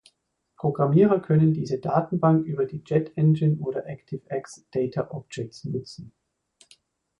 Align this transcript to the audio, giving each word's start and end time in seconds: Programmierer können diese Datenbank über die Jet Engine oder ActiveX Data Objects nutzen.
Programmierer 0.57 1.19
können 1.19 1.53
diese 1.53 1.77
Datenbank 1.77 2.47
über 2.47 2.65
die 2.65 2.83
Jet 2.83 3.15
Engine 3.17 3.57
oder 3.59 3.85
ActiveX 3.85 4.65
Data 4.71 5.07
Objects 5.11 5.63
nutzen. 5.65 6.11